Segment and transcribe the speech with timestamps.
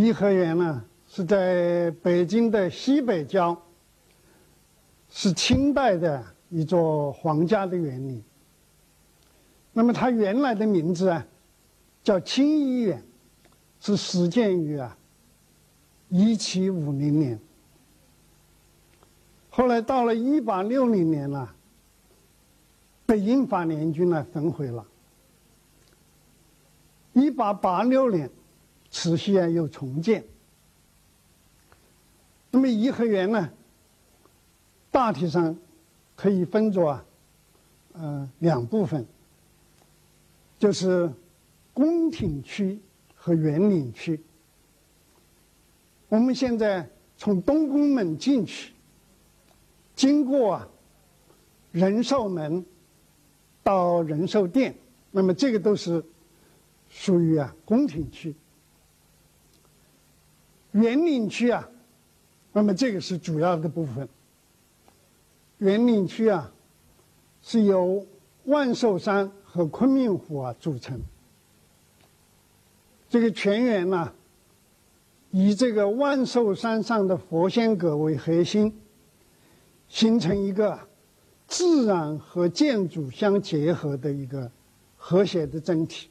[0.00, 3.60] 颐和园呢是在北京的西北郊，
[5.10, 8.22] 是清代的一座皇家的园林。
[9.74, 11.26] 那么它原来的名字啊，
[12.02, 13.04] 叫清漪园，
[13.78, 14.96] 是始建于啊
[16.08, 17.38] 一七五零年。
[19.50, 21.54] 后来到了一八六零年了，
[23.04, 24.86] 被英法联军呢焚毁了。
[27.12, 28.30] 一八八六年。
[28.90, 30.24] 慈禧啊又重建。
[32.50, 33.50] 那么颐和园呢，
[34.90, 35.56] 大体上
[36.16, 37.04] 可以分作啊，
[37.92, 39.06] 呃两部分，
[40.58, 41.10] 就是
[41.72, 42.80] 宫廷区
[43.14, 44.20] 和园林区。
[46.08, 48.72] 我们现在从东宫门进去，
[49.94, 50.68] 经过啊
[51.70, 52.66] 仁寿门
[53.62, 54.74] 到仁寿殿，
[55.12, 56.04] 那么这个都是
[56.88, 58.34] 属于啊宫廷区。
[60.72, 61.68] 园林区啊，
[62.52, 64.08] 那么这个是主要的部分。
[65.58, 66.52] 园林区啊，
[67.42, 68.06] 是由
[68.44, 71.00] 万寿山和昆明湖啊组成。
[73.08, 74.12] 这个全园呢，
[75.32, 78.72] 以这个万寿山上的佛仙阁为核心，
[79.88, 80.78] 形成一个
[81.48, 84.50] 自然和建筑相结合的一个
[84.96, 86.08] 和谐的整体。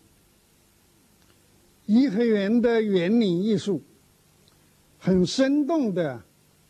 [1.85, 3.81] 颐和园的园林艺术。
[4.99, 6.21] 很生动的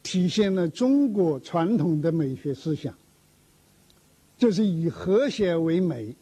[0.04, 2.96] 体现了中国传统的美学思想，
[4.38, 6.16] 就是以和谐为美。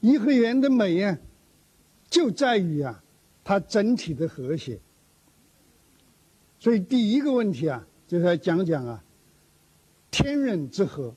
[0.00, 1.18] 颐和园的美啊，
[2.10, 3.04] 就在于啊，
[3.44, 4.80] 它整体的和谐。
[6.58, 9.04] 所以第一个问题啊，就是要讲讲啊，
[10.10, 11.14] 天人之和。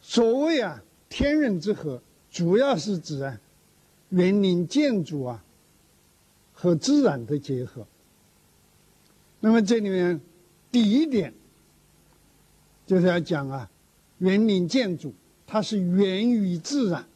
[0.00, 3.40] 所谓啊，天人之和，主要是指啊，
[4.10, 5.44] 园林建筑啊。
[6.60, 7.86] 和自然的结合。
[9.38, 10.20] 那么这里面
[10.72, 11.32] 第一点
[12.84, 13.70] 就是要讲啊，
[14.18, 15.14] 园林建筑
[15.46, 17.06] 它是源于自然，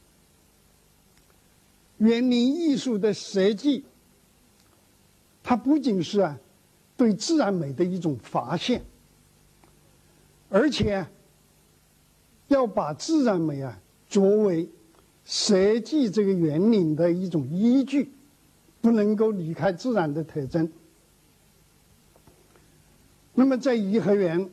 [1.98, 3.84] 园林艺术的设计，
[5.42, 6.38] 它不仅是啊
[6.96, 8.84] 对自然美的一种发现，
[10.50, 11.04] 而且
[12.46, 14.70] 要把自然美啊作为
[15.24, 18.12] 设计这个园林的一种依据。
[18.82, 20.70] 不能够离开自然的特征。
[23.32, 24.50] 那么在颐和园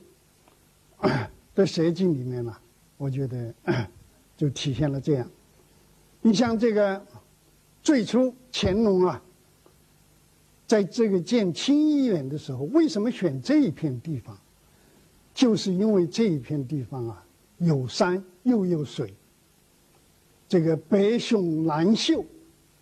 [1.53, 2.55] 的设计里面呢，
[2.95, 3.53] 我觉得
[4.37, 5.29] 就体现了这样。
[6.21, 7.05] 你像这个
[7.83, 9.21] 最初乾隆啊，
[10.65, 14.37] 在这个建清漪园的时候，为什么选这一片地方？
[15.33, 17.25] 就是因为这一片地方啊，
[17.57, 19.13] 有山又有水，
[20.47, 22.23] 这个北雄南秀，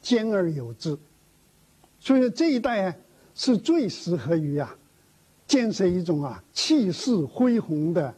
[0.02, 0.98] 兼而有之。
[2.08, 2.96] 所以说这一带啊，
[3.36, 4.74] 是最适合于啊，
[5.46, 8.16] 建设一种啊气势恢宏的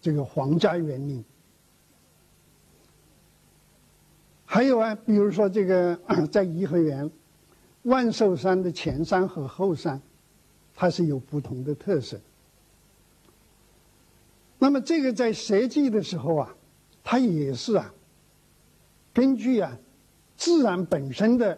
[0.00, 1.24] 这个皇家园林。
[4.44, 5.96] 还有啊，比如说这个
[6.32, 7.08] 在颐和园，
[7.82, 10.02] 万寿山的前山和后山，
[10.74, 12.20] 它是有不同的特色。
[14.58, 16.56] 那么这个在设计的时候啊，
[17.04, 17.94] 它也是啊，
[19.12, 19.78] 根据啊
[20.36, 21.56] 自然本身的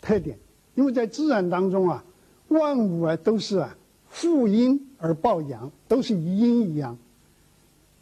[0.00, 0.36] 特点。
[0.74, 2.04] 因为在自然当中啊，
[2.48, 3.76] 万物啊都是啊
[4.08, 6.96] 负阴而抱阳，都是一阴一阳。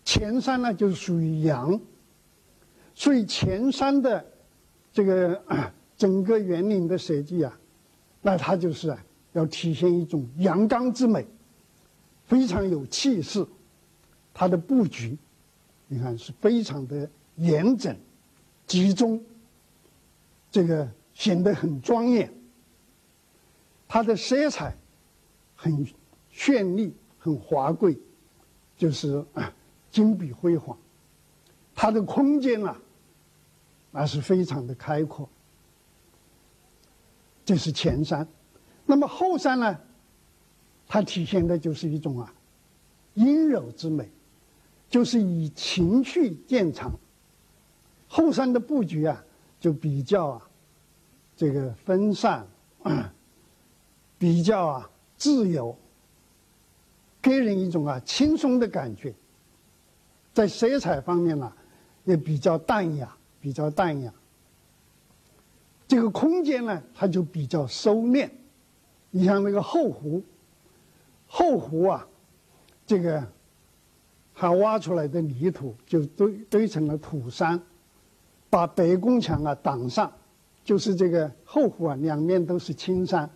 [0.04, 1.78] 前山呢就是属于阳，
[2.94, 4.24] 所以前山的
[4.92, 5.42] 这个
[5.98, 7.58] 整个园林的设计啊，
[8.22, 11.26] 那它就是啊要体现一种阳刚之美，
[12.26, 13.44] 非常有气势。
[14.32, 15.18] 它的布局，
[15.88, 17.94] 你看是非常的严整、
[18.66, 19.20] 集中，
[20.50, 22.32] 这个显得很庄严。
[23.88, 24.76] 它的色彩
[25.56, 25.84] 很
[26.32, 27.98] 绚丽、很华贵，
[28.76, 29.24] 就是
[29.90, 30.76] 金碧辉煌。
[31.74, 32.78] 它的空间啊，
[33.90, 35.28] 那是非常的开阔。
[37.44, 38.28] 这是前山，
[38.84, 39.80] 那么后山呢？
[40.86, 42.34] 它体现的就是一种啊
[43.14, 44.10] 阴柔之美，
[44.90, 46.92] 就是以情趣见长。
[48.06, 49.24] 后山的布局啊，
[49.58, 50.50] 就比较啊
[51.36, 52.46] 这个分散。
[54.18, 55.76] 比较啊自由，
[57.22, 59.14] 给人一种啊轻松的感觉。
[60.34, 61.52] 在色彩方面呢，
[62.04, 64.12] 也比较淡雅，比较淡雅。
[65.86, 68.28] 这个空间呢，它就比较收敛。
[69.10, 70.22] 你像那个后湖，
[71.26, 72.06] 后湖啊，
[72.86, 73.26] 这个
[74.34, 77.60] 它挖出来的泥土就堆堆成了土山，
[78.50, 80.12] 把北宫墙啊挡上，
[80.62, 83.28] 就是这个后湖啊，两面都是青山，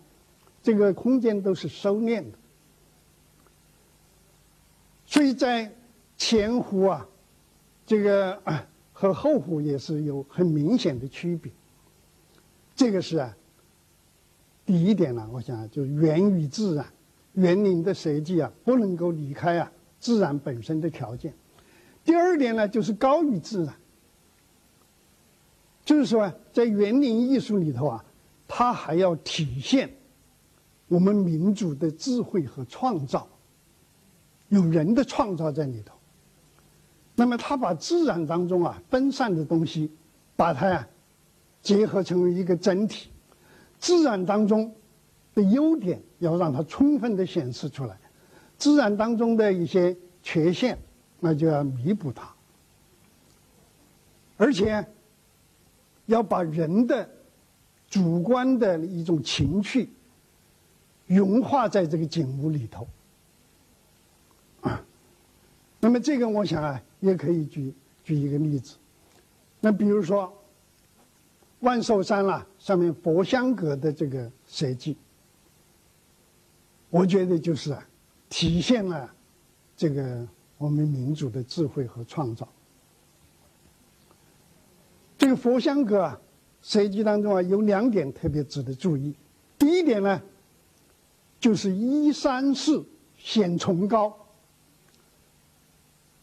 [0.63, 2.37] 这个空间都是收敛的，
[5.05, 5.69] 所以在
[6.17, 7.05] 前湖啊，
[7.85, 8.41] 这个
[8.93, 11.51] 和后湖也是有很明显的区别。
[12.75, 13.35] 这个是啊，
[14.65, 16.85] 第一点呢，我想就源于自然，
[17.33, 19.69] 园林的设计啊，不能够离开啊
[19.99, 21.33] 自然本身的条件。
[22.05, 23.75] 第二点呢，就是高于自然。
[25.83, 28.05] 就是说，啊在园林艺术里头啊，
[28.47, 29.93] 它还要体现
[30.93, 33.27] 我们民族的智慧和创造，
[34.49, 35.95] 有人的创造在里头。
[37.15, 39.89] 那么，他把自然当中啊分散的东西，
[40.35, 40.87] 把它呀
[41.63, 43.09] 结合成为一个整体。
[43.79, 44.71] 自然当中
[45.33, 47.97] 的优点要让它充分的显示出来，
[48.59, 50.77] 自然当中的一些缺陷，
[51.19, 52.31] 那就要弥补它，
[54.37, 54.85] 而且。
[56.05, 57.09] 要把人的
[57.89, 59.87] 主观的一种情趣
[61.13, 62.87] 融化在这个景物里头
[64.61, 64.83] 啊。
[65.79, 67.73] 那么这个我想啊，也可以举
[68.03, 68.75] 举一个例子。
[69.59, 70.31] 那比如说
[71.59, 74.97] 万寿山啦，上面佛香阁的这个设计，
[76.89, 77.87] 我觉得就是啊，
[78.29, 79.13] 体现了
[79.75, 80.27] 这个
[80.57, 82.47] 我们民族的智慧和创造。
[85.17, 86.19] 这个佛香阁啊，
[86.61, 89.13] 设计当中啊有两点特别值得注意。
[89.57, 90.21] 第一点呢，
[91.43, 92.81] 就是依山势
[93.17, 94.17] 显崇高。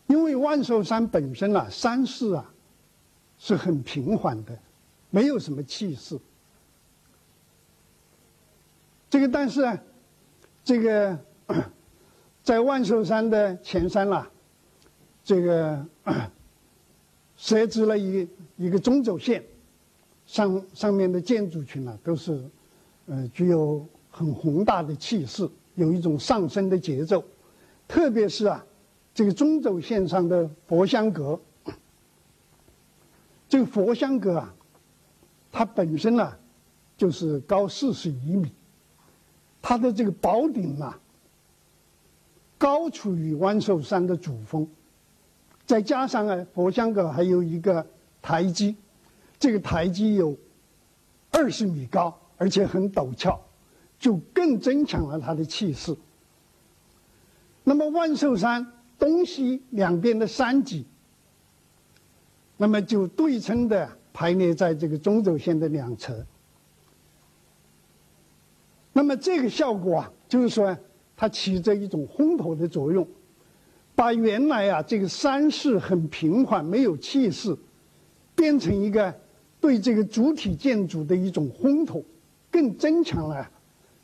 [0.06, 2.50] 因为万寿山本身啊，山势啊
[3.38, 4.58] 是很平缓的，
[5.10, 6.18] 没有什么气势。
[9.10, 9.78] 这个但是啊，
[10.64, 11.18] 这个
[12.42, 14.30] 在万寿山的前山啦，
[15.22, 15.86] 这个。
[17.36, 18.28] 设置了一
[18.58, 19.42] 一个中轴线，
[20.26, 22.38] 上上面的建筑群呢都是，
[23.06, 27.24] 呃，具有很宏大的气势，有一种上升的节奏。
[27.88, 28.64] 特别是啊，
[29.14, 31.40] 这个中轴线上的佛香阁，
[33.48, 34.54] 这个佛香阁啊，
[35.50, 36.32] 它本身呢
[36.96, 38.52] 就是高四十一米，
[39.60, 41.00] 它的这个宝顶啊，
[42.58, 44.68] 高处于万寿山的主峰。
[45.66, 47.84] 再加上啊，佛香阁还有一个
[48.22, 48.76] 台基，
[49.38, 50.36] 这个台基有
[51.32, 53.40] 二十米高，而且很陡峭，
[54.00, 55.96] 就更增强了它的气势。
[57.62, 58.66] 那么万寿山
[58.98, 60.86] 东西两边的山脊，
[62.56, 66.26] 那么就对称的排列在这个中轴线的两侧。
[68.92, 70.76] 那么这个效果啊，就是说
[71.16, 73.06] 它起着一种烘托的作用。
[73.94, 77.54] 把原来啊这个山势很平缓、没有气势，
[78.34, 79.14] 变成一个
[79.60, 82.02] 对这个主体建筑的一种烘托，
[82.50, 83.50] 更增强了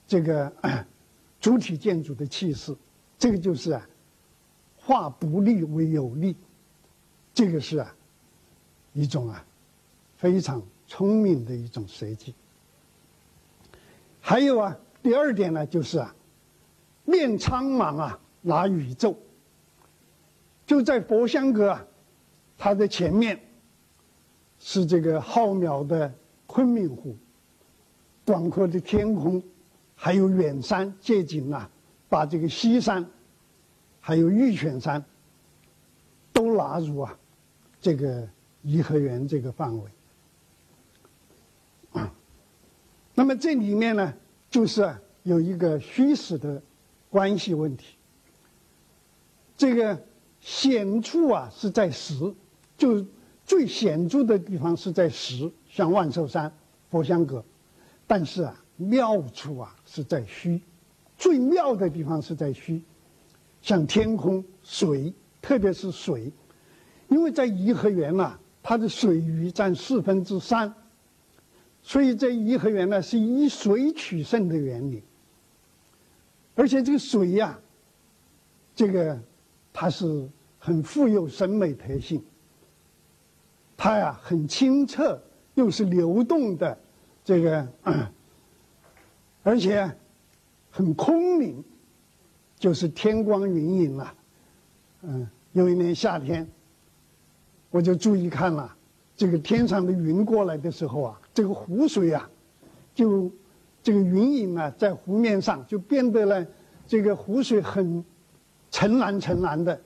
[0.07, 0.53] 这个
[1.41, 2.75] 主体建筑的气势。
[3.19, 3.89] 这个就是啊，
[4.77, 6.37] 化不利为有利，
[7.33, 7.97] 这个是啊
[8.93, 9.45] 一种啊
[10.17, 12.35] 非常聪明的一种设计。
[14.21, 16.15] 还有啊，第二点呢，就是啊，
[17.05, 19.17] 面苍茫啊，拿宇宙。
[20.67, 21.87] 就在佛香阁啊，
[22.59, 23.41] 它的前面
[24.59, 26.13] 是这个浩渺的
[26.47, 27.17] 昆明湖，
[28.27, 29.43] 广阔的天空，
[29.97, 31.69] 还有远山借景啊，
[32.09, 33.05] 把这个西山，
[33.99, 35.05] 还有玉泉山
[36.33, 37.19] 都纳入啊
[37.81, 38.29] 这个
[38.63, 39.91] 颐和园这个范围。
[43.15, 44.15] 那么这里面呢，
[44.49, 46.63] 就是有一个虚实的
[47.11, 47.97] 关系问题，
[49.57, 49.99] 这个。
[50.39, 52.15] 显处啊是在实，
[52.79, 53.05] 就
[53.45, 56.53] 最显著的地方是在实，像万寿山、
[56.89, 57.43] 佛香阁；
[58.07, 60.61] 但是啊，妙处啊是在虚，
[61.17, 62.83] 最妙的地方是在虚，
[63.63, 66.33] 像天空、水，特别是水，
[67.09, 70.73] 因为在颐和园呐，它的水域占四分之三，
[71.83, 75.03] 所以在颐和园呢是以水取胜的园林，
[76.55, 77.59] 而且这个水呀，
[78.75, 79.19] 这个
[79.73, 80.29] 它是。
[80.59, 82.21] 很富有审美特性，
[83.77, 85.17] 它呀很清澈，
[85.55, 86.77] 又是流动的，
[87.25, 87.69] 这个，
[89.47, 89.89] 而且
[90.73, 91.63] 很空灵，
[92.59, 94.15] 就是天光云影了。
[95.03, 96.45] 嗯，有一年夏天，
[97.71, 98.77] 我就注意看了，
[99.15, 102.29] 这个天上的云过来的时候啊，这个湖水啊，
[102.93, 103.31] 就
[103.85, 106.45] 这个云影啊，在湖面上就变得了，
[106.85, 108.05] 这个湖水很
[108.73, 109.81] 澄蓝澄蓝的。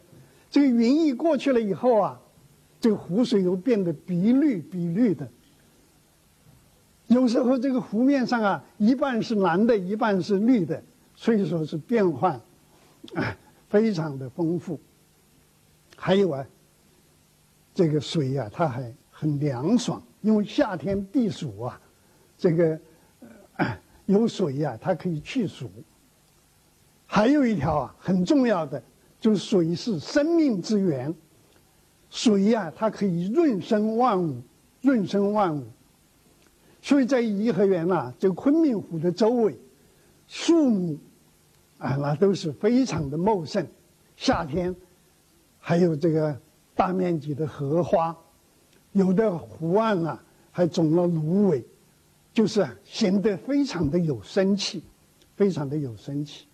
[0.48, 2.18] 这个云一过去了以后啊，
[2.80, 5.28] 这个湖水又变得碧绿碧绿的。
[7.10, 10.80] 有时候这个湖面上啊，一半是蓝的，一半是绿的，
[11.16, 12.40] 所以说是变换，
[13.14, 13.36] 啊，
[13.68, 14.78] 非常的丰富。
[15.96, 16.46] 还有啊，
[17.74, 21.80] 这个水呀，它还很凉爽，因为夏天避暑啊，
[22.38, 22.78] 这个
[24.06, 25.68] 有水呀，它可以去暑。
[27.06, 28.80] 还有一条啊，很重要的，
[29.18, 31.12] 就是水是生命之源，
[32.08, 34.40] 水呀，它可以润生万物，
[34.80, 35.66] 润生万物。
[36.82, 39.56] 所以在颐和园呐，这个昆明湖的周围，
[40.26, 40.98] 树木
[41.78, 43.66] 啊，那都是非常的茂盛。
[44.16, 44.74] 夏天
[45.58, 46.38] 还有这个
[46.74, 48.16] 大面积的荷花，
[48.92, 51.64] 有的湖岸啊还种了芦苇，
[52.32, 54.82] 就是显得非常的有生气，
[55.36, 56.46] 非常的有生气。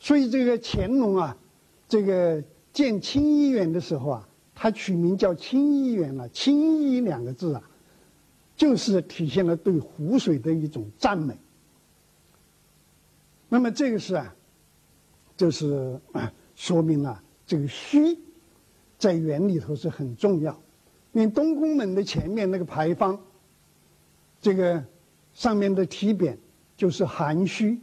[0.00, 1.36] 所以这个乾隆啊，
[1.88, 2.42] 这个
[2.72, 6.28] 建清漪园的时候啊，他取名叫清漪园了。
[6.28, 7.67] 清漪两个字啊，
[8.58, 11.38] 就是体现了对湖水的一种赞美。
[13.48, 14.34] 那么这个是啊，
[15.36, 15.98] 就是
[16.56, 18.18] 说明了这个虚，
[18.98, 20.60] 在园里头是很重要。
[21.12, 23.18] 你东宫门的前面那个牌坊，
[24.40, 24.84] 这个
[25.32, 26.36] 上面的题匾
[26.76, 27.80] 就是含虚。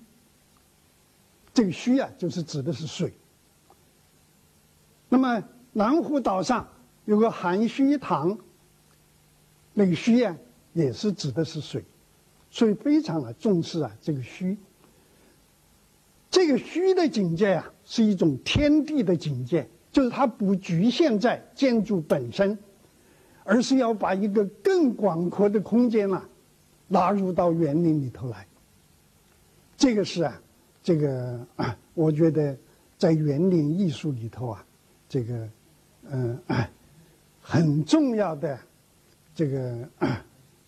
[1.53, 3.13] 这个虚啊，就是指的是水。
[5.07, 5.41] 那么
[5.71, 6.67] 南湖岛上
[7.05, 8.37] 有个含虚堂，
[9.73, 10.37] 那个虚啊，
[10.75, 11.83] 也是指的是水，
[12.51, 14.55] 所以非常的重视啊这个虚。
[16.29, 22.59] 这个虚的境界啊，是一种天地的境界，就是它不局限在建筑本身，
[23.43, 26.29] 而是要把一个更广阔的空间啊，
[26.87, 28.45] 纳入到园林里头来。
[29.75, 30.39] 这个是啊。
[30.83, 32.55] 这个啊，我觉得
[32.95, 34.63] 在园林艺术里头啊，
[35.09, 35.49] 这个
[36.11, 36.39] 嗯，
[37.41, 38.59] 很重要的
[39.33, 39.89] 这个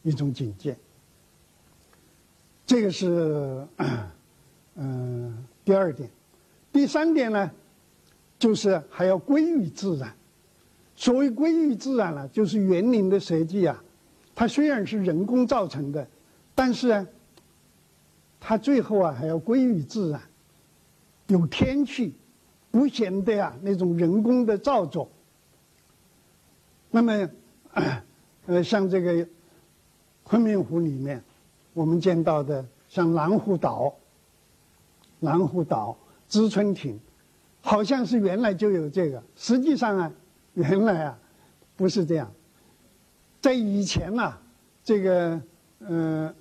[0.08, 0.78] 一种境界。
[2.66, 3.68] 这个是
[4.76, 6.10] 嗯第二点，
[6.72, 7.52] 第三点呢，
[8.40, 10.16] 就是还要归于自然。
[10.96, 13.84] 所谓归于自然呢，就是园林的设计啊，
[14.34, 16.08] 它虽然是人工造成的，
[16.56, 17.08] 但是呢。
[18.40, 20.22] 它最后啊还要归于自然，
[21.26, 22.14] 有天气，
[22.70, 25.10] 不显得啊那种人工的造作。
[26.92, 27.30] 那么，
[28.46, 29.28] 呃，像这个
[30.27, 31.24] 昆明湖里面，
[31.74, 33.93] 我们见到的像蓝湖岛、
[35.22, 37.00] 蓝湖岛、知春亭，
[37.62, 40.12] 好像是原来就有这个，实际上啊，
[40.53, 41.17] 原来啊
[41.77, 42.29] 不是这样，
[43.39, 44.34] 在以前呐，
[44.84, 45.41] 这个
[45.79, 46.34] 嗯。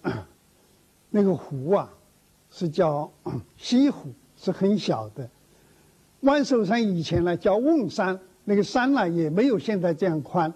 [1.09, 1.89] 那个湖啊，
[2.51, 3.11] 是叫
[3.57, 5.27] 西湖，是很小的。
[6.21, 10.53] 万寿山以前呢叫瓮山，那个山呢也没有现在这样宽。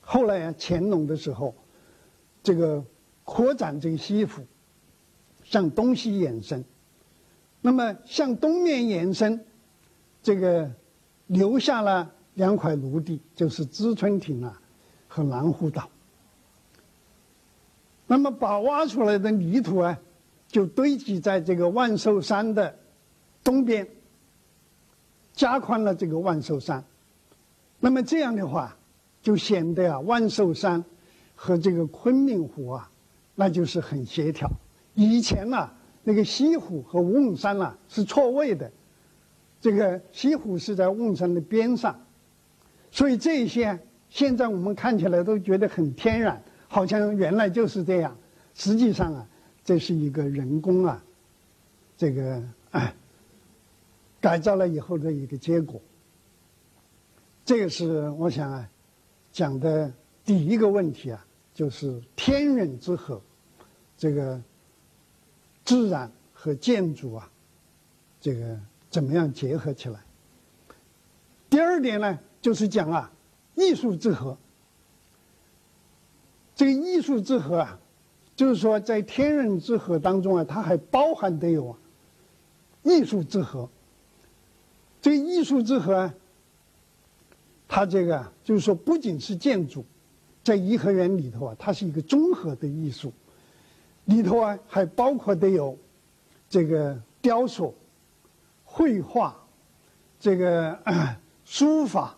[0.00, 1.54] 后来啊，乾隆的时候，
[2.46, 2.84] 这个
[3.24, 4.40] 扩展这个西湖，
[5.42, 6.64] 向东西延伸。
[7.60, 9.44] 那么向东面延伸，
[10.22, 10.70] 这个
[11.26, 14.62] 留下了两块陆地，就是知春亭啊
[15.08, 15.88] 和南湖岛。
[18.06, 19.98] 那么把挖出来的泥土啊，
[20.46, 22.78] 就堆积在这个万寿山的
[23.42, 23.88] 东边，
[25.32, 26.84] 加宽了这个万寿山。
[27.80, 28.76] 那么这样的话，
[29.20, 30.84] 就显得啊万寿山
[31.36, 32.90] 和这个昆明湖啊，
[33.36, 34.50] 那就是很协调。
[34.94, 35.70] 以前呢，
[36.02, 38.72] 那个西湖和瓮山啊是错位的，
[39.60, 42.00] 这个西湖是在瓮山的边上，
[42.90, 43.78] 所以这一些
[44.08, 46.42] 现在我们看起来都觉得很天然。
[46.68, 48.16] 好像原来就是这样，
[48.52, 49.28] 实际上啊，
[49.64, 51.04] 这是一个人工啊，
[51.96, 52.42] 这个
[54.20, 55.80] 改造了以后的一个结果。
[57.44, 58.68] 这个是我想啊
[59.30, 59.92] 讲的
[60.26, 63.22] 第一个问题啊，就是天人之和，
[63.96, 64.42] 这个
[65.64, 67.30] 自然和建筑啊，
[68.20, 68.58] 这个
[68.90, 70.00] 怎么样结合起来？
[71.48, 73.12] 第二点呢，就是讲啊
[73.54, 74.36] 艺术之和。
[76.56, 77.78] 这个艺术之和啊，
[78.34, 81.76] 就是说在天人之和当中啊，它还包含的有
[82.82, 83.68] 艺术之和。
[85.00, 86.14] 这个艺术之和啊，
[87.68, 89.84] 它这个就是说不仅是建筑，
[90.46, 93.12] 在颐和园里头啊，它是一个综合的艺术，
[94.04, 95.76] 里头啊还包括的有
[96.48, 97.74] 这个雕塑、
[98.62, 99.36] 绘画、
[100.20, 100.78] 这个
[101.44, 102.16] 书法、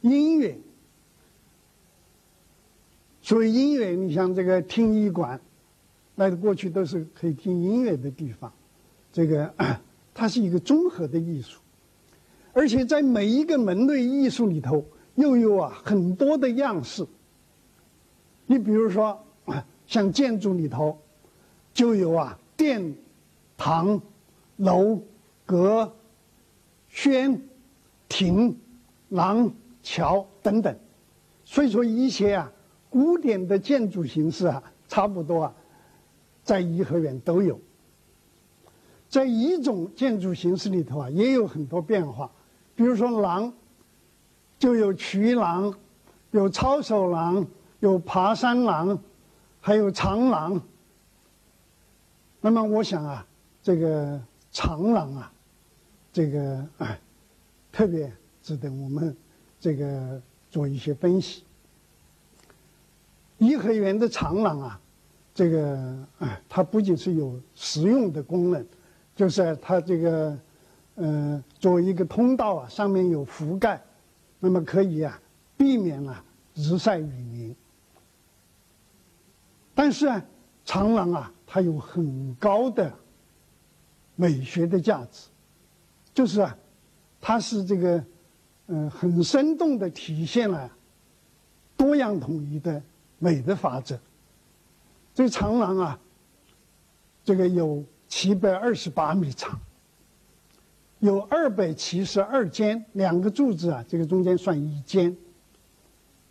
[0.00, 0.58] 音乐。
[3.22, 5.40] 所以音乐，你像这个听艺馆，
[6.16, 8.52] 那个过去都是可以听音乐的地方。
[9.12, 9.54] 这个
[10.12, 11.60] 它是一个综合的艺术，
[12.52, 17.06] 而且在每一个门类艺术里头，又有啊很多的样式。
[18.50, 19.22] 你比如说，
[19.86, 20.98] 像建筑里头，
[21.74, 22.96] 就有啊殿、
[23.58, 24.00] 堂、
[24.56, 24.98] 楼、
[25.44, 25.94] 阁、
[26.88, 27.40] 轩、
[28.08, 28.58] 亭、
[29.10, 29.52] 廊、
[29.82, 30.74] 桥等等。
[31.44, 32.50] 所以说一些啊
[32.88, 35.54] 古典的建筑形式啊，差不多啊，
[36.42, 37.60] 在颐和园都有。
[39.10, 42.30] 在一种建筑形式里头啊，也有很多变化。
[42.74, 43.52] 比如说廊，
[44.58, 45.74] 就有曲廊，
[46.30, 47.46] 有抄手廊，
[47.80, 48.98] 有爬山廊，
[49.60, 50.60] 还有长廊。
[52.40, 53.26] 那么我想啊，
[53.62, 54.20] 这个
[54.50, 55.32] 长廊啊，
[56.12, 56.98] 这个哎，
[57.70, 59.16] 特别值得我们
[59.60, 60.20] 这个
[60.50, 61.44] 做一些分析。
[63.38, 64.80] 颐和园的长廊啊，
[65.34, 68.66] 这个哎，它不仅是有实用的功能。
[69.14, 70.38] 就是它这个，
[70.94, 73.82] 呃，作为一个通道啊，上面有覆盖，
[74.38, 75.20] 那么可以啊，
[75.56, 77.56] 避免了日晒雨淋。
[79.78, 80.20] 但是啊，
[80.64, 82.92] 长廊啊，它有很高的
[84.16, 85.28] 美学的价值，
[86.12, 86.58] 就是啊，
[87.20, 88.04] 它是这个，
[88.66, 90.68] 嗯，很生动的体现了
[91.76, 92.82] 多样统一的
[93.20, 93.96] 美的法则。
[95.14, 96.00] 这个长廊啊，
[97.24, 97.84] 这个有。
[98.10, 99.60] 七百二十八米长，
[101.00, 105.14] 有二百七十二间，两个柱子啊，这个中间算一间。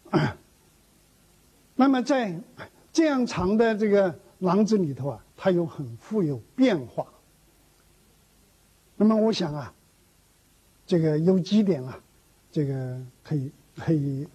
[1.75, 2.35] 那么在
[2.97, 7.05] 这样长的这个廊子里头啊，它有很富有变化。
[8.95, 9.71] 那么我想啊，
[10.83, 11.99] 这个有几点啊，
[12.51, 14.27] 这个可以可以，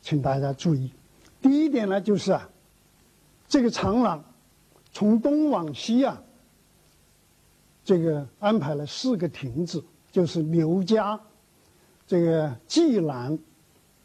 [0.00, 0.92] 请大家注意。
[1.40, 2.48] 第一点呢，就是啊，
[3.48, 4.24] 这个长廊
[4.92, 6.22] 从东往西啊。
[7.84, 11.20] 这个安排了四个亭子，就是刘家、
[12.06, 13.36] 这个蓟兰、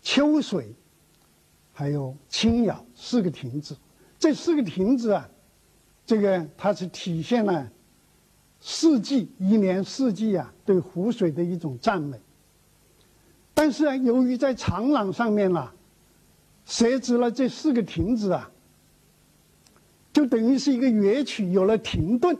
[0.01, 0.73] 秋水，
[1.73, 3.77] 还有青瑶四个亭子。
[4.19, 5.29] 这四个亭子啊，
[6.05, 7.71] 这个它是体现了
[8.59, 12.19] 四季一年四季啊对湖水的一种赞美。
[13.53, 15.71] 但是啊，由于在长廊上面呢，
[16.65, 18.51] 设置了这四个亭子啊，
[20.11, 22.35] 就等于是一个乐曲有了停顿。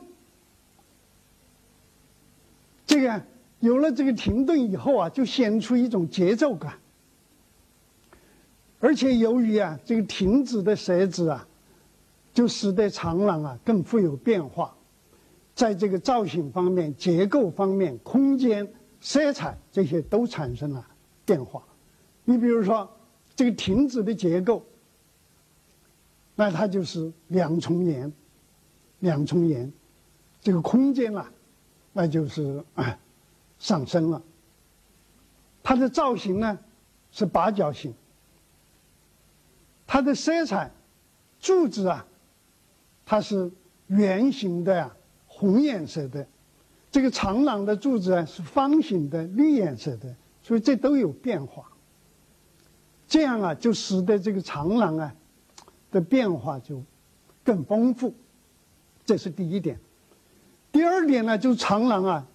[2.88, 3.22] 这个
[3.60, 6.80] 有了这个停顿以后啊，就显出一种节奏感。
[8.80, 11.48] 而且由于啊这个亭子的设置啊，
[12.34, 14.76] 就使得长廊啊更富有变化，
[15.56, 18.68] 在这个造型方面、结构方面、空间、
[19.02, 20.86] 色彩这些都产生了
[21.26, 21.64] 变化。
[22.24, 22.90] 你比如说
[23.36, 24.64] 这个亭子的结构，
[26.36, 28.12] 那它就是两重檐，
[29.00, 29.72] 两重檐，
[30.42, 31.32] 这个空间啊。
[31.94, 32.64] 那就是
[33.58, 34.22] 上升了。
[35.64, 36.60] 它的造型呢
[37.12, 37.92] 是八角形，
[39.88, 40.70] 它的色彩，
[41.40, 42.06] 柱子啊，
[43.06, 43.50] 它是
[43.88, 44.92] 圆形的呀，
[45.26, 46.24] 红颜色的；
[46.92, 50.14] 这个长廊的柱子啊是方形的，绿颜色的。
[50.44, 51.66] 所以这都有变化。
[53.08, 55.16] 这样啊，就使得这个长廊啊
[55.90, 56.84] 的变化就
[57.44, 58.14] 更丰富。
[59.06, 59.80] 这是第一点。
[60.72, 62.28] 第二点呢，就是长廊啊，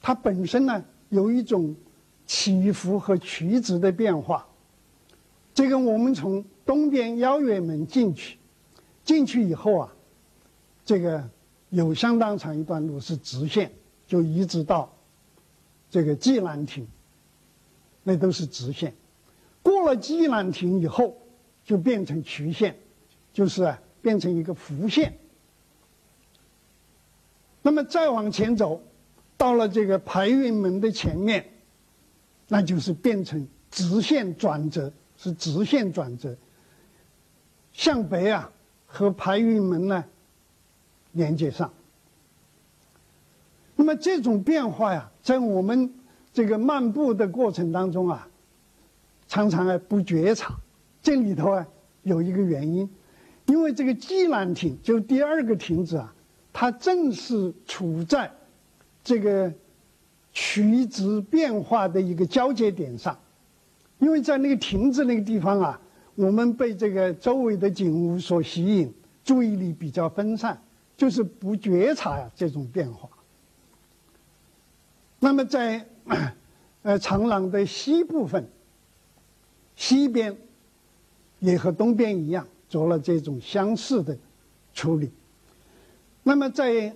[0.00, 1.74] 它本身呢有一种
[2.24, 4.46] 起伏和曲直的变化。
[5.52, 8.38] 这个我们从东边邀月门进去，
[9.04, 9.92] 进去以后啊，
[10.84, 11.28] 这个
[11.70, 13.72] 有相当长一段路是直线，
[14.06, 14.92] 就一直到
[15.90, 16.86] 这个蓟兰亭，
[18.02, 18.94] 那都是直线。
[19.62, 21.16] 过了蓟兰亭以后，
[21.64, 22.76] 就变成曲线，
[23.32, 25.18] 就是变成一个弧线。
[27.62, 28.82] 那么再往前走，
[29.36, 31.46] 到了这个排云门的前面，
[32.48, 36.36] 那就是变成直线转折，是直线转折。
[37.74, 38.50] 向北啊，
[38.86, 40.02] 和排云门呢
[41.12, 41.70] 连接上。
[43.76, 45.92] 那么这种变化呀，在我们
[46.32, 48.26] 这个漫步的过程当中啊，
[49.28, 50.54] 常常啊不觉察。
[51.02, 51.66] 这里头啊
[52.04, 52.88] 有一个原因，
[53.46, 56.10] 因为这个蓟兰亭就第二个亭子啊。
[56.56, 58.30] 它正是处在
[59.02, 59.52] 这个
[60.32, 63.18] 曲直变化的一个交接点上，
[63.98, 65.80] 因为在那个亭子那个地方啊，
[66.16, 68.92] 我们被这个周围的景物所吸引，
[69.24, 70.60] 注意力比较分散，
[70.96, 73.08] 就是不觉察呀这种变化。
[75.18, 75.86] 那么在
[76.82, 78.46] 呃长廊的西部分，
[79.74, 80.36] 西边
[81.40, 84.16] 也和东边一样，做了这种相似的
[84.72, 85.10] 处理。
[86.22, 86.94] 那么在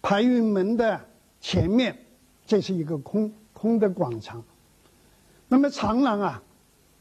[0.00, 1.00] 排云门的
[1.40, 1.96] 前面，
[2.46, 4.44] 这是一个空空的广场。
[5.48, 6.42] 那么长廊啊，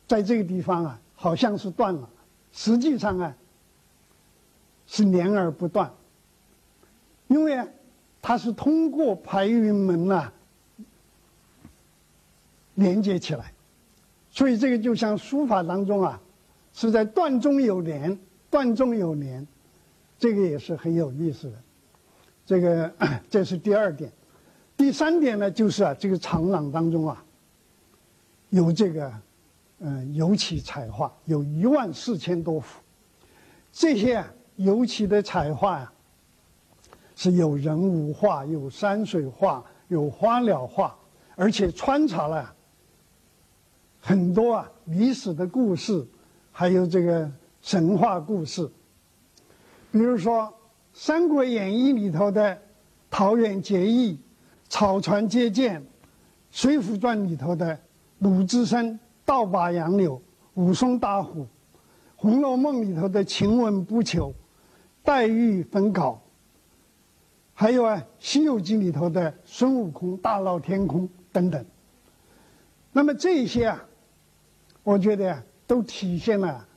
[0.07, 2.09] 在这个地方啊，好像是断了。
[2.51, 3.33] 实际上啊，
[4.85, 5.89] 是连而不断，
[7.27, 7.65] 因为
[8.21, 10.29] 它是通过排云门呐
[12.75, 13.53] 连接起来，
[14.29, 16.19] 所以这个就像书法当中啊，
[16.73, 19.47] 是在段中有连，段中有连，
[20.19, 21.55] 这个也是很有意思的。
[22.45, 22.93] 这个
[23.29, 24.11] 这是第二点，
[24.75, 27.23] 第三点呢，就是啊，这个长廊当中啊，
[28.49, 29.09] 有这个
[29.83, 32.81] 嗯油漆彩画，有一万四千多幅，
[33.71, 35.93] 这些油漆的彩画呀，
[37.15, 40.95] 是有人物画，有山水画，有花鸟画，
[41.35, 42.51] 而且穿插了
[44.01, 46.03] 很多啊历史的故事，
[46.51, 47.29] 还有这个
[47.61, 48.67] 神话故事，
[49.91, 50.51] 比如说。
[50.95, 52.55] 《三国演义》里头的
[53.09, 54.15] 桃园结义、
[54.69, 55.81] 草船借箭，
[56.51, 57.75] 《水浒传》里头的
[58.19, 60.21] 鲁智深倒拔杨柳、
[60.53, 61.41] 武松打虎，
[62.15, 64.33] 《红楼梦》里头的晴雯不求、
[65.03, 66.21] 黛玉焚稿，
[67.53, 71.65] 还有啊，《西游记》里头的孙悟空大闹天宫等等。
[72.91, 73.85] 那么这些啊，
[74.83, 76.67] 我觉得啊都体现了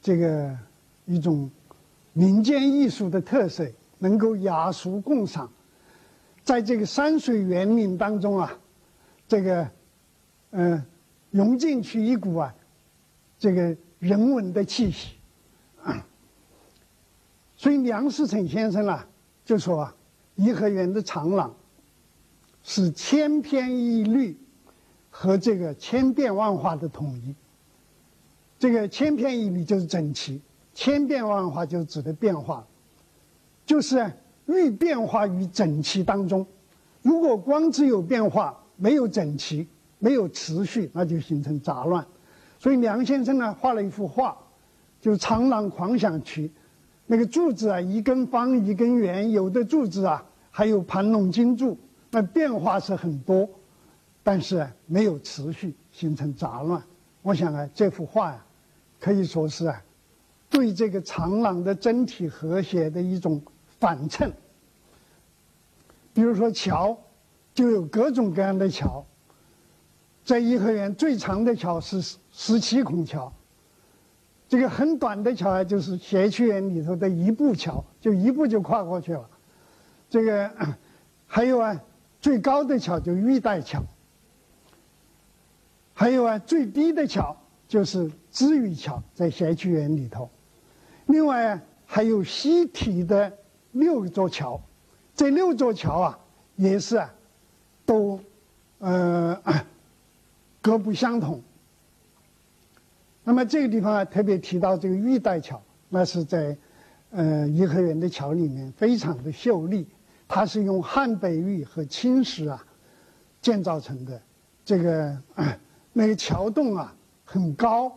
[0.00, 0.56] 这个
[1.04, 1.50] 一种。
[2.18, 5.52] 民间艺术的特色能够雅俗共赏，
[6.42, 8.58] 在这个山水园林当中啊，
[9.28, 9.70] 这个，
[10.52, 10.82] 嗯，
[11.36, 12.54] 融进去一股啊，
[13.38, 15.16] 这个人文的气息。
[17.58, 19.06] 所以梁思成先生啊，
[19.44, 19.94] 就说啊，
[20.36, 21.54] 颐和园的长廊
[22.62, 24.38] 是千篇一律
[25.10, 27.34] 和这个千变万化的统一。
[28.58, 30.40] 这个千篇一律就是整齐。
[30.72, 32.66] 千变万化就是指的变化，
[33.64, 34.12] 就是
[34.44, 36.46] 欲变化于整齐当中。
[37.00, 39.66] 如果光只有变化，没有整齐，
[39.98, 42.06] 没有持续，那就形成杂乱。
[42.58, 44.36] 所以梁先生呢画了一幅画，
[45.00, 46.50] 就长廊狂想曲，
[47.06, 51.78] 那个柱子啊一根方一根圆，有的柱子啊还有盘龙金柱，
[52.10, 53.48] 那变化是很多，
[54.22, 56.82] 但是没有持续，形成杂乱。
[57.22, 58.44] 我想啊这幅画呀，
[59.00, 59.82] 可以说是啊。
[60.48, 63.42] 对这个长廊的整体和谐的一种
[63.80, 64.32] 反衬。
[66.14, 66.96] 比如说桥，
[67.52, 69.04] 就有各种各样的桥。
[70.26, 73.32] 在颐和园最长的桥是十七孔桥，
[74.48, 79.30] 这个很短的桥啊，就是谐趣园里头的一步桥，就一步就跨过去了。
[80.10, 80.50] 这个
[81.28, 81.80] 还有啊，
[82.20, 83.80] 最高的桥就玉带桥，
[85.94, 87.36] 还有啊，最低的桥
[87.68, 90.28] 就是知雨桥，在谐趣园里头。
[91.06, 93.32] 另外啊还有西体的
[93.70, 94.60] 六座桥，
[95.14, 96.18] 这六座桥啊，
[96.56, 97.14] 也是啊，
[97.84, 98.18] 都
[98.78, 99.40] 呃
[100.66, 101.40] 各不相同。
[103.22, 106.58] 那么这个地方，特别提到这个玉带桥，那是在
[107.10, 109.86] 呃颐和园的桥里面非常的秀丽，
[110.26, 112.66] 它是用汉北玉和青石啊
[113.40, 114.20] 建造成的，
[114.64, 115.16] 这个
[115.92, 116.92] 那个桥洞啊
[117.24, 117.96] 很高。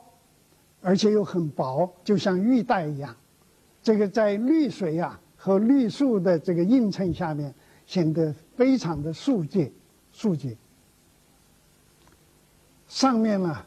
[0.82, 3.14] 而且又很薄，就像玉带一样。
[3.82, 7.54] 这个在绿水啊和绿树的这个映衬下面，
[7.86, 9.70] 显得非常的素洁、
[10.14, 10.56] 素洁。
[12.90, 13.66] 上面呢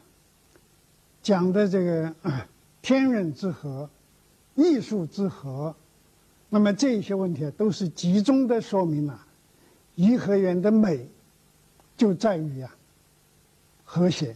[1.23, 2.13] 讲的这个
[2.83, 3.89] 天人之和、
[4.53, 5.75] 艺术之和，
[6.49, 9.25] 那么这些问题都是集中的说明了
[9.95, 11.09] 颐和园的美，
[11.97, 12.75] 就在于啊
[13.83, 14.35] 和谐。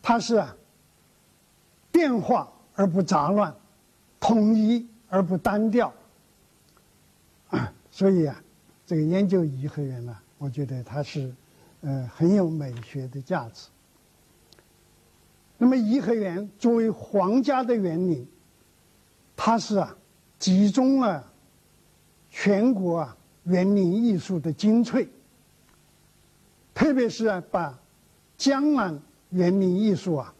[0.00, 0.56] 它是啊。
[1.92, 3.54] 变化而不杂乱，
[4.20, 5.92] 统一而不单调。
[7.90, 8.42] 所以啊，
[8.86, 11.30] 这个研究颐和园呢，我觉得它是，
[11.82, 13.68] 呃，很有美学的价值。
[15.56, 18.26] 那么颐和园作为皇家的园林，
[19.36, 19.96] 它是啊，
[20.38, 21.32] 集中了
[22.30, 25.08] 全国啊园林艺术的精粹，
[26.74, 27.78] 特别是啊，把
[28.36, 30.34] 江南园林艺术啊。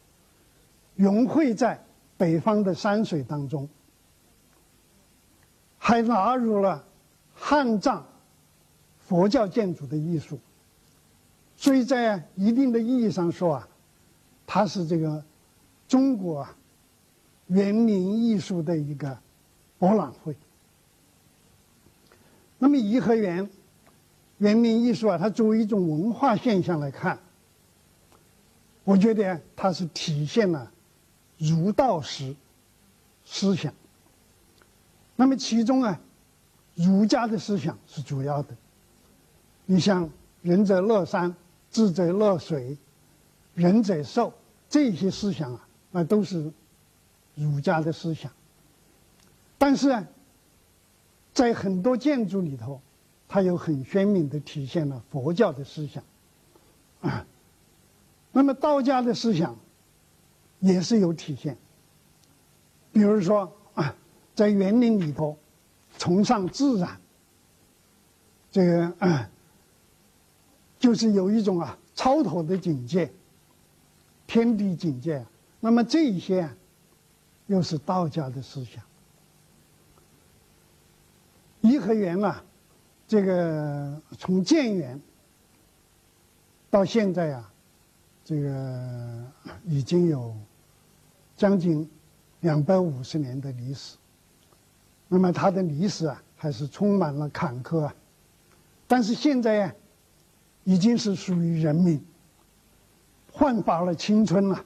[0.97, 1.83] 融汇在
[2.19, 3.67] 北方的山水当中，
[5.79, 6.85] 还纳入了
[7.35, 8.07] 汉藏
[8.99, 10.39] 佛教建筑的艺术，
[11.61, 13.69] 所以在一定的意义上说啊，
[14.47, 15.23] 它是这个
[15.87, 16.49] 中国
[17.49, 19.19] 园林艺术的一个
[19.79, 20.35] 博览会。
[22.59, 23.47] 那么颐和园
[24.39, 27.19] 园林艺术啊，它作为一种文化现象来看，
[28.83, 30.73] 我觉得它是体现了。
[31.37, 32.35] 儒道史
[33.27, 33.75] 思想，
[35.15, 36.01] 那么其中啊，
[36.75, 38.57] 儒家的思想是主要的。
[39.67, 40.09] 你像
[40.41, 41.35] “仁者乐山，
[41.71, 42.77] 智者乐水，
[43.55, 44.33] 仁者寿”
[44.69, 46.53] 这些思想啊，那都是
[47.35, 48.31] 儒家的思想。
[49.59, 50.07] 但是啊，
[51.33, 52.81] 在很多建筑里头，
[53.29, 56.03] 它有很鲜明的体现了佛教的思想
[57.01, 57.27] 啊。
[58.33, 59.57] 那么道家的思想
[60.61, 61.57] 也是有体现，
[62.93, 63.95] 比如说啊，
[64.35, 65.37] 在园林里头
[65.99, 67.01] 崇尚自然，
[68.53, 69.31] 这个啊，
[70.81, 73.13] 就是有一种啊超脱的境界，
[74.27, 75.25] 天地境界。
[75.61, 76.57] 那么这一些啊，
[77.47, 78.83] 又是道家的思想。
[81.61, 82.43] 颐和园啊，
[83.07, 85.01] 这个从建园
[86.69, 87.47] 到现在啊。
[88.23, 89.25] 这个
[89.65, 90.33] 已经有
[91.37, 91.91] 将近
[92.41, 93.97] 两百五十年的历史，
[95.09, 97.95] 那么它的历史啊，还是充满了坎坷啊。
[98.87, 99.75] 但是现在啊，
[100.65, 102.03] 已经是属于人民，
[103.33, 104.65] 焕发了青春了。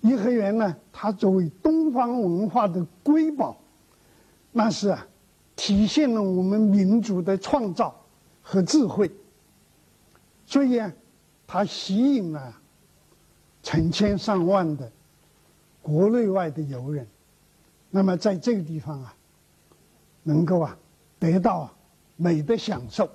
[0.00, 3.56] 颐和园呢，它作为东方文化的瑰宝，
[4.52, 5.06] 那是啊，
[5.56, 7.94] 体现了我们民族的创造
[8.42, 9.10] 和智慧，
[10.46, 10.92] 所以啊。
[11.52, 12.54] 它吸引了
[13.60, 14.88] 成千上万的
[15.82, 17.04] 国内外的游人，
[17.90, 19.12] 那么在这个地方啊，
[20.22, 20.78] 能够啊
[21.18, 21.68] 得到
[22.14, 23.10] 美的享受。